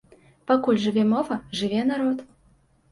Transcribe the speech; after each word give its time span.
Пакуль 0.51 0.81
жыве 0.85 1.03
мова, 1.11 1.39
жыве 1.61 1.87
народ. 1.93 2.27